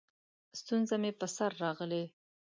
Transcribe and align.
ستونزه 0.59 0.95
مې 1.01 1.11
په 1.19 1.27
سر 1.35 1.51
راغلې؛ 1.63 2.03